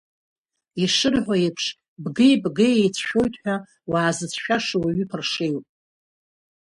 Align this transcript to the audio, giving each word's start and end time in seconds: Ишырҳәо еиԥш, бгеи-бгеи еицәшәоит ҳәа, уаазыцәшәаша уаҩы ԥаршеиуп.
Ишырҳәо 0.83 1.35
еиԥш, 1.39 1.65
бгеи-бгеи 2.03 2.75
еицәшәоит 2.81 3.33
ҳәа, 3.41 3.55
уаазыцәшәаша 3.91 4.77
уаҩы 4.83 5.05
ԥаршеиуп. 5.09 5.65